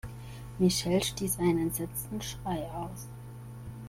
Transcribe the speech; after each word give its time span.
Michelle 0.59 1.03
stieß 1.03 1.37
einen 1.37 1.59
entsetzten 1.67 2.19
Schrei 2.23 2.63
aus. 2.73 3.07